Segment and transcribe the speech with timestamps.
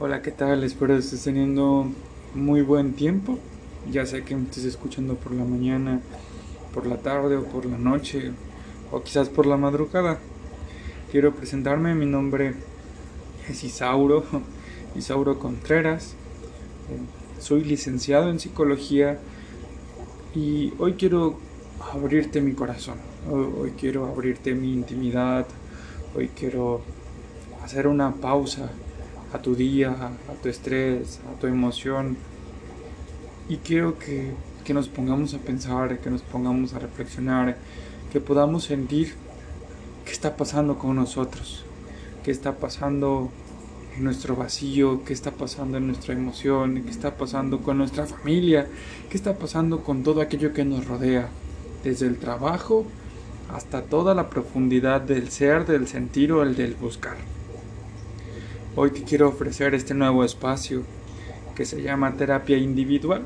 [0.00, 0.62] Hola, ¿qué tal?
[0.62, 1.88] Espero que estés teniendo
[2.32, 3.36] muy buen tiempo.
[3.90, 6.00] Ya sé que me estés escuchando por la mañana,
[6.72, 8.30] por la tarde o por la noche
[8.92, 10.20] o quizás por la madrugada.
[11.10, 12.54] Quiero presentarme, mi nombre
[13.48, 14.22] es Isauro,
[14.94, 16.14] Isauro Contreras.
[17.40, 19.18] Soy licenciado en psicología
[20.32, 21.40] y hoy quiero
[21.92, 22.98] abrirte mi corazón.
[23.28, 25.48] Hoy quiero abrirte mi intimidad.
[26.14, 26.82] Hoy quiero
[27.64, 28.70] hacer una pausa
[29.32, 32.16] a tu día, a tu estrés, a tu emoción.
[33.48, 34.32] Y quiero que,
[34.64, 37.56] que nos pongamos a pensar, que nos pongamos a reflexionar,
[38.12, 39.14] que podamos sentir
[40.04, 41.64] qué está pasando con nosotros,
[42.24, 43.30] qué está pasando
[43.96, 48.66] en nuestro vacío, qué está pasando en nuestra emoción, qué está pasando con nuestra familia,
[49.10, 51.28] qué está pasando con todo aquello que nos rodea,
[51.84, 52.86] desde el trabajo
[53.52, 57.16] hasta toda la profundidad del ser, del sentir o el del buscar.
[58.80, 60.84] Hoy te quiero ofrecer este nuevo espacio
[61.56, 63.22] que se llama terapia individual.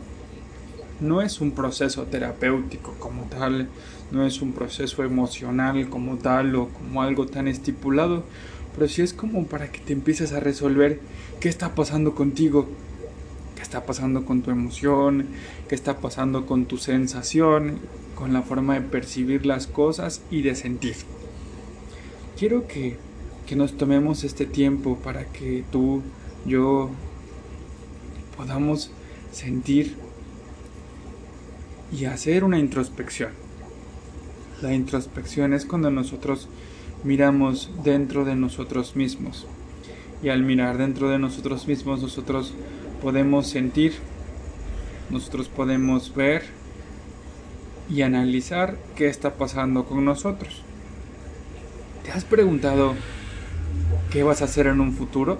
[0.98, 3.69] No es un proceso terapéutico como tal,
[4.12, 8.25] no es un proceso emocional como tal o como algo tan estipulado,
[8.75, 11.00] pero sí es como para que te empieces a resolver
[11.39, 12.67] qué está pasando contigo,
[13.55, 15.27] qué está pasando con tu emoción,
[15.69, 17.78] qué está pasando con tu sensación,
[18.14, 20.97] con la forma de percibir las cosas y de sentir.
[22.39, 22.97] Quiero que
[23.47, 26.03] que nos tomemos este tiempo para que tú,
[26.47, 26.91] yo,
[28.37, 28.91] podamos
[29.33, 29.97] sentir
[31.93, 33.31] y hacer una introspección.
[34.63, 36.48] La introspección es cuando nosotros
[37.05, 39.47] miramos dentro de nosotros mismos.
[40.23, 42.55] Y al mirar dentro de nosotros mismos nosotros
[43.03, 43.95] podemos sentir,
[45.11, 46.45] nosotros podemos ver
[47.91, 50.63] y analizar qué está pasando con nosotros.
[52.05, 52.95] ¿Te has preguntado
[54.12, 55.38] ¿Qué vas a hacer en un futuro?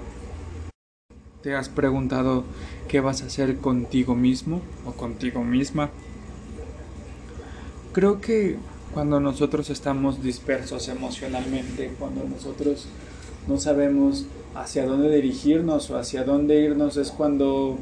[1.43, 2.45] ¿Te has preguntado
[2.89, 5.91] qué vas a hacer contigo mismo o contigo misma?
[7.93, 8.57] Creo que
[8.95, 12.87] cuando nosotros estamos dispersos emocionalmente, cuando nosotros
[13.47, 14.25] no sabemos
[14.55, 17.77] hacia dónde dirigirnos o hacia dónde irnos, es cuando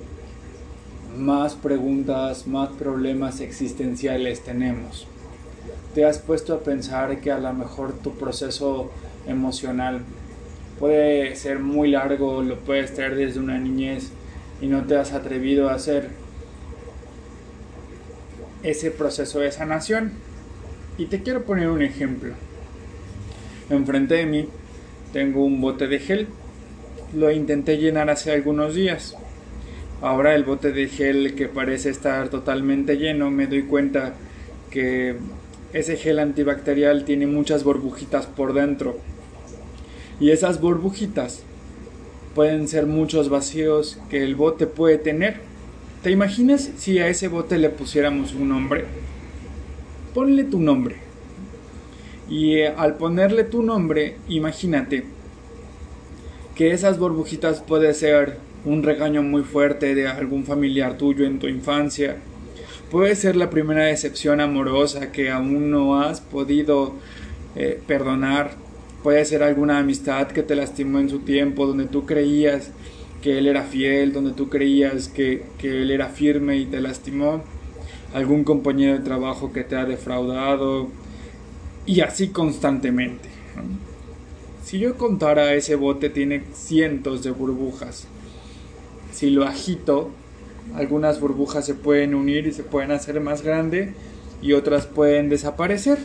[1.17, 5.07] más preguntas, más problemas existenciales tenemos.
[5.95, 8.91] ¿Te has puesto a pensar que a lo mejor tu proceso
[9.29, 10.03] emocional
[10.81, 14.11] puede ser muy largo, lo puedes traer desde una niñez
[14.63, 16.09] y no te has atrevido a hacer
[18.63, 20.13] ese proceso de sanación.
[20.97, 22.33] Y te quiero poner un ejemplo.
[23.69, 24.49] Enfrente de mí
[25.13, 26.29] tengo un bote de gel.
[27.15, 29.17] Lo intenté llenar hace algunos días.
[30.01, 34.15] Ahora el bote de gel que parece estar totalmente lleno, me doy cuenta
[34.71, 35.17] que
[35.75, 38.99] ese gel antibacterial tiene muchas burbujitas por dentro
[40.21, 41.43] y esas burbujitas
[42.35, 45.41] pueden ser muchos vacíos que el bote puede tener.
[46.03, 48.85] ¿Te imaginas si a ese bote le pusiéramos un nombre?
[50.15, 50.97] Ponle tu nombre.
[52.29, 55.05] Y eh, al ponerle tu nombre, imagínate
[56.55, 61.49] que esas burbujitas puede ser un regaño muy fuerte de algún familiar tuyo en tu
[61.49, 62.19] infancia.
[62.91, 66.95] Puede ser la primera decepción amorosa que aún no has podido
[67.57, 68.53] eh, perdonar
[69.03, 72.71] Puede ser alguna amistad que te lastimó en su tiempo, donde tú creías
[73.23, 77.43] que él era fiel, donde tú creías que, él era firme y te lastimó.
[78.13, 80.89] Algún compañero de trabajo que te ha defraudado.
[81.87, 83.29] Y así constantemente.
[84.65, 88.07] Si yo contara ese bote tiene cientos de burbujas.
[89.13, 90.11] Si lo agito,
[90.75, 93.95] algunas burbujas se pueden unir y se pueden hacer más grande
[94.43, 95.99] y otras pueden desaparecer.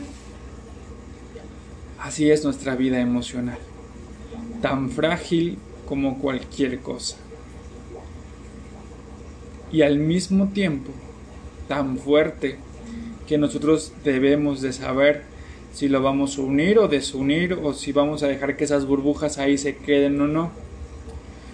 [1.98, 3.58] Así es nuestra vida emocional,
[4.60, 7.16] tan frágil como cualquier cosa.
[9.72, 10.92] Y al mismo tiempo
[11.68, 12.58] tan fuerte
[13.26, 15.24] que nosotros debemos de saber
[15.72, 19.38] si lo vamos a unir o desunir o si vamos a dejar que esas burbujas
[19.38, 20.50] ahí se queden o no.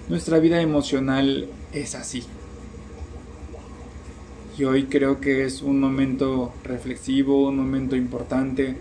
[0.08, 2.24] Nuestra vida emocional es así.
[4.58, 8.76] Y hoy creo que es un momento reflexivo, un momento importante,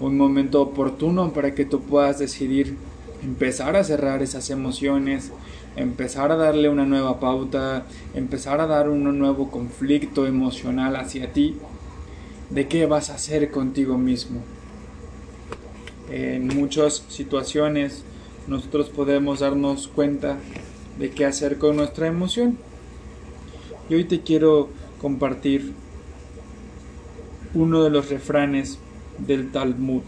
[0.00, 2.76] un momento oportuno para que tú puedas decidir
[3.22, 5.32] empezar a cerrar esas emociones,
[5.76, 11.56] empezar a darle una nueva pauta, empezar a dar un nuevo conflicto emocional hacia ti,
[12.50, 14.40] de qué vas a hacer contigo mismo.
[16.10, 18.04] En muchas situaciones
[18.46, 20.38] nosotros podemos darnos cuenta
[20.98, 22.58] de qué hacer con nuestra emoción.
[23.88, 24.68] Y hoy te quiero
[25.00, 25.72] compartir
[27.54, 28.78] uno de los refranes
[29.18, 30.02] del Talmud,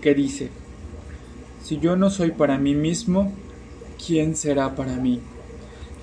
[0.00, 0.50] que dice,
[1.62, 3.32] si yo no soy para mí mismo,
[4.04, 5.20] ¿quién será para mí?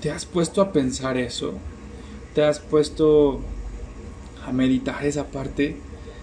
[0.00, 1.54] ¿Te has puesto a pensar eso?
[2.34, 3.40] ¿Te has puesto
[4.46, 5.76] a meditar esa parte?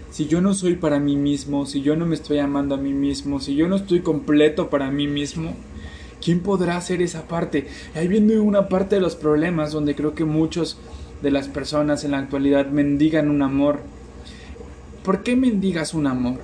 [0.09, 2.93] Si yo no soy para mí mismo, si yo no me estoy amando a mí
[2.93, 5.53] mismo, si yo no estoy completo para mí mismo,
[6.23, 7.67] ¿quién podrá hacer esa parte?
[7.93, 10.77] Ahí viene una parte de los problemas donde creo que muchos
[11.21, 13.81] de las personas en la actualidad mendigan un amor.
[15.07, 16.41] ¿Por qué mendigas un amor?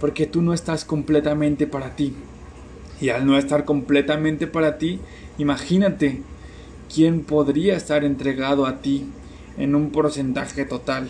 [0.00, 2.14] Porque tú no estás completamente para ti.
[3.00, 5.00] Y al no estar completamente para ti,
[5.38, 6.20] Imagínate
[6.92, 9.06] quién podría estar entregado a ti
[9.56, 11.08] en un porcentaje total.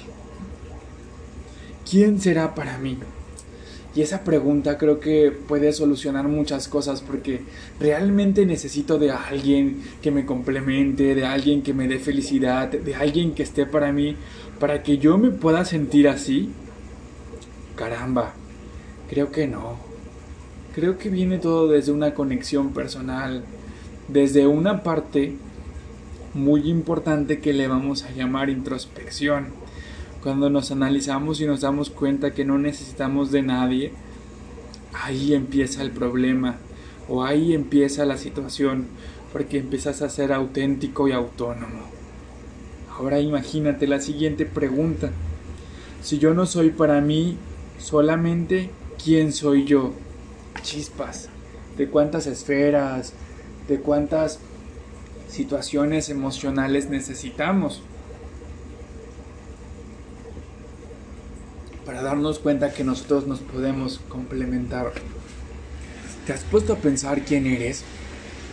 [1.91, 2.99] ¿Quién será para mí?
[3.95, 7.41] Y esa pregunta creo que puede solucionar muchas cosas porque
[7.81, 13.35] realmente necesito de alguien que me complemente, de alguien que me dé felicidad, de alguien
[13.35, 14.15] que esté para mí,
[14.59, 16.51] para que yo me pueda sentir así.
[17.77, 18.33] Caramba,
[19.09, 19.77] creo que no.
[20.75, 23.45] Creo que viene todo desde una conexión personal,
[24.09, 25.37] desde una parte
[26.35, 29.47] muy importante que le vamos a llamar introspección.
[30.23, 33.93] Cuando nos analizamos y nos damos cuenta que no necesitamos de nadie,
[34.93, 36.57] ahí empieza el problema
[37.09, 38.87] o ahí empieza la situación
[39.33, 41.98] porque empiezas a ser auténtico y autónomo.
[42.99, 45.11] Ahora imagínate la siguiente pregunta.
[46.03, 47.39] Si yo no soy para mí
[47.79, 48.71] solamente,
[49.03, 49.93] ¿quién soy yo?
[50.63, 51.29] Chispas.
[51.77, 53.13] ¿De cuántas esferas,
[53.69, 54.41] de cuántas
[55.29, 57.83] situaciones emocionales necesitamos
[61.89, 64.93] para darnos cuenta que nosotros nos podemos complementar.
[66.27, 67.83] ¿Te has puesto a pensar quién eres?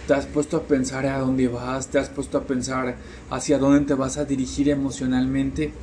[0.07, 1.87] ¿Te has puesto a pensar a dónde vas?
[1.87, 2.95] ¿Te has puesto a pensar
[3.31, 5.73] hacia dónde te vas a dirigir emocionalmente?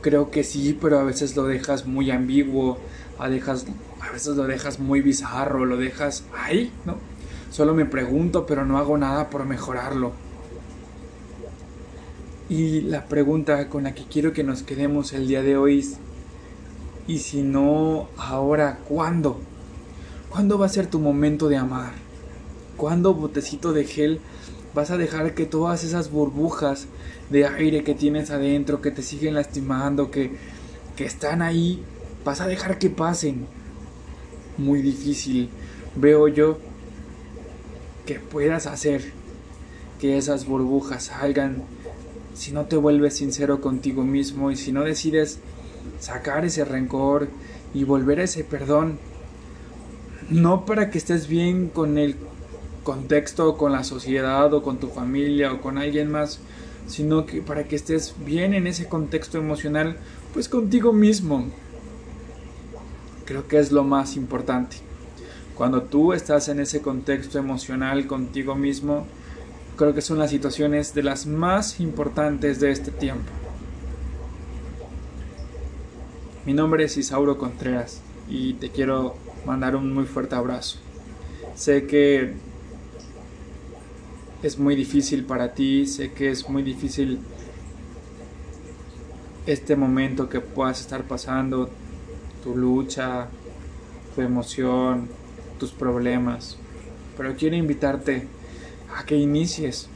[0.00, 2.78] Creo que sí, pero a veces lo dejas muy ambiguo,
[3.20, 6.96] a, veces lo dejas muy bizarro, lo dejas ahí, ¿no?
[7.52, 10.10] Solo me pregunto, pero no hago nada por mejorarlo.
[12.48, 15.98] Y la pregunta con la que quiero que nos quedemos el día de hoy es,
[17.06, 19.40] ¿y si no ahora, cuándo?
[20.30, 22.05] ¿Cuándo va a ser tu momento de amar?
[22.76, 24.20] ¿Cuándo, botecito de gel,
[24.74, 26.86] vas a dejar que todas esas burbujas
[27.30, 30.32] de aire que tienes adentro, que te siguen lastimando, que,
[30.96, 31.82] que están ahí,
[32.24, 33.46] vas a dejar que pasen?
[34.58, 35.48] Muy difícil,
[35.96, 36.58] veo yo
[38.04, 39.12] que puedas hacer
[39.98, 41.62] que esas burbujas salgan
[42.34, 45.38] si no te vuelves sincero contigo mismo y si no decides
[45.98, 47.28] sacar ese rencor
[47.72, 48.98] y volver a ese perdón,
[50.28, 52.16] no para que estés bien con el
[52.86, 56.38] contexto, con la sociedad o con tu familia o con alguien más,
[56.86, 59.96] sino que para que estés bien en ese contexto emocional,
[60.32, 61.46] pues contigo mismo.
[63.24, 64.76] Creo que es lo más importante.
[65.56, 69.04] Cuando tú estás en ese contexto emocional contigo mismo,
[69.76, 73.32] creo que son las situaciones de las más importantes de este tiempo.
[76.44, 80.78] Mi nombre es Isauro Contreras y te quiero mandar un muy fuerte abrazo.
[81.56, 82.34] Sé que
[84.42, 87.20] es muy difícil para ti, sé que es muy difícil
[89.46, 91.70] este momento que puedas estar pasando,
[92.42, 93.28] tu lucha,
[94.14, 95.08] tu emoción,
[95.58, 96.58] tus problemas,
[97.16, 98.26] pero quiero invitarte
[98.96, 99.88] a que inicies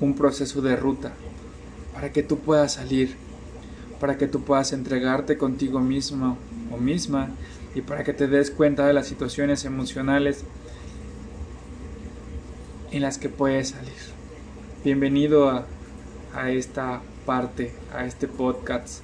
[0.00, 1.12] un proceso de ruta
[1.94, 3.16] para que tú puedas salir,
[4.00, 6.36] para que tú puedas entregarte contigo mismo
[6.70, 7.30] o misma
[7.74, 10.44] y para que te des cuenta de las situaciones emocionales
[12.94, 13.92] en las que puedes salir.
[14.84, 15.66] Bienvenido a,
[16.32, 19.02] a esta parte, a este podcast,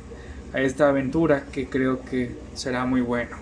[0.54, 3.36] a esta aventura que creo que será muy bueno.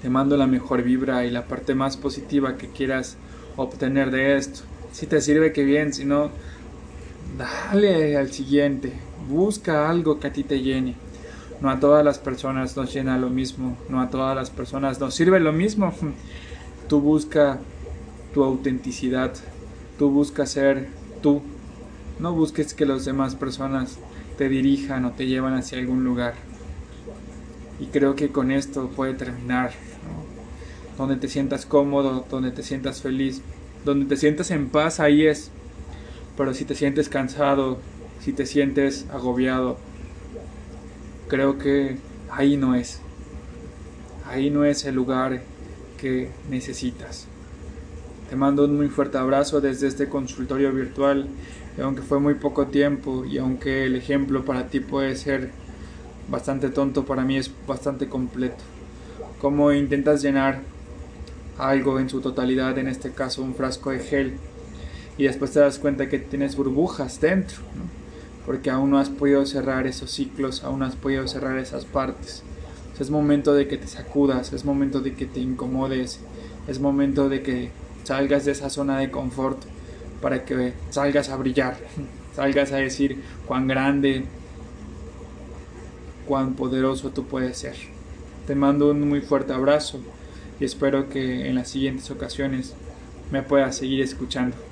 [0.00, 3.18] Te mando la mejor vibra y la parte más positiva que quieras
[3.56, 4.60] obtener de esto.
[4.92, 6.30] Si te sirve, que bien, si no,
[7.36, 8.94] dale al siguiente.
[9.28, 10.94] Busca algo que a ti te llene.
[11.60, 15.14] No a todas las personas nos llena lo mismo, no a todas las personas nos
[15.14, 15.92] sirve lo mismo.
[16.90, 17.60] Tú busca
[18.34, 19.32] tu autenticidad,
[19.96, 20.88] tú busca ser
[21.22, 21.40] tú.
[22.18, 23.96] No busques que las demás personas
[24.36, 26.34] te dirijan o te llevan hacia algún lugar.
[27.78, 29.70] Y creo que con esto puede terminar
[30.98, 33.40] donde te sientas cómodo, donde te sientas feliz,
[33.84, 35.52] donde te sientas en paz, ahí es.
[36.36, 37.78] Pero si te sientes cansado,
[38.18, 39.78] si te sientes agobiado,
[41.28, 41.98] creo que
[42.32, 43.00] ahí no es.
[44.26, 45.40] Ahí no es el lugar
[46.00, 47.26] que necesitas.
[48.28, 51.28] Te mando un muy fuerte abrazo desde este consultorio virtual.
[51.82, 55.50] Aunque fue muy poco tiempo y aunque el ejemplo para ti puede ser
[56.28, 58.62] bastante tonto, para mí es bastante completo.
[59.40, 60.60] Cómo intentas llenar
[61.58, 64.34] algo en su totalidad, en este caso un frasco de gel,
[65.18, 67.58] y después te das cuenta que tienes burbujas dentro,
[68.46, 72.42] porque aún no has podido cerrar esos ciclos, aún no has podido cerrar esas partes.
[73.00, 76.20] Es momento de que te sacudas, es momento de que te incomodes,
[76.68, 77.70] es momento de que
[78.04, 79.58] salgas de esa zona de confort
[80.20, 81.78] para que salgas a brillar,
[82.36, 84.24] salgas a decir cuán grande,
[86.28, 87.76] cuán poderoso tú puedes ser.
[88.46, 90.00] Te mando un muy fuerte abrazo
[90.60, 92.74] y espero que en las siguientes ocasiones
[93.30, 94.69] me puedas seguir escuchando.